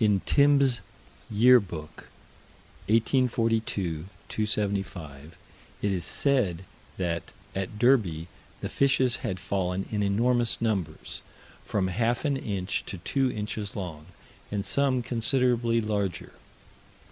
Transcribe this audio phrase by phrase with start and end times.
[0.00, 0.80] In Timb's
[1.30, 2.08] Year Book,
[2.88, 5.38] 1842 275,
[5.80, 6.64] it is said
[6.98, 8.26] that, at Derby,
[8.60, 11.22] the fishes had fallen in enormous numbers;
[11.64, 14.06] from half an inch to two inches long,
[14.50, 16.32] and some considerably larger.